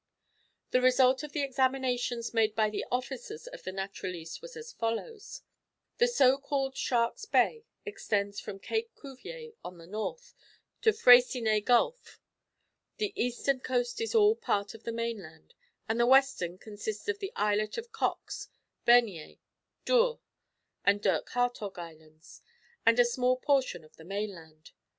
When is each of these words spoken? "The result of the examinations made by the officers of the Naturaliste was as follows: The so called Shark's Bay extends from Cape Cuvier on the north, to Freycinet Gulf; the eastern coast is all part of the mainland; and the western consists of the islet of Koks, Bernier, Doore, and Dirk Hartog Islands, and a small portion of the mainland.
"The 0.71 0.81
result 0.81 1.21
of 1.21 1.31
the 1.31 1.43
examinations 1.43 2.33
made 2.33 2.55
by 2.55 2.71
the 2.71 2.83
officers 2.91 3.45
of 3.45 3.61
the 3.61 3.71
Naturaliste 3.71 4.41
was 4.41 4.57
as 4.57 4.73
follows: 4.73 5.43
The 5.99 6.07
so 6.07 6.39
called 6.39 6.75
Shark's 6.75 7.25
Bay 7.25 7.65
extends 7.85 8.39
from 8.39 8.57
Cape 8.57 8.89
Cuvier 8.99 9.51
on 9.63 9.77
the 9.77 9.85
north, 9.85 10.33
to 10.81 10.91
Freycinet 10.91 11.65
Gulf; 11.65 12.19
the 12.97 13.13
eastern 13.15 13.59
coast 13.59 14.01
is 14.01 14.15
all 14.15 14.35
part 14.35 14.73
of 14.73 14.85
the 14.85 14.91
mainland; 14.91 15.53
and 15.87 15.99
the 15.99 16.07
western 16.07 16.57
consists 16.57 17.07
of 17.07 17.19
the 17.19 17.31
islet 17.35 17.77
of 17.77 17.91
Koks, 17.91 18.47
Bernier, 18.85 19.35
Doore, 19.85 20.19
and 20.83 20.99
Dirk 20.99 21.29
Hartog 21.29 21.77
Islands, 21.77 22.41
and 22.87 22.97
a 22.99 23.05
small 23.05 23.37
portion 23.37 23.83
of 23.83 23.97
the 23.97 24.03
mainland. 24.05 24.71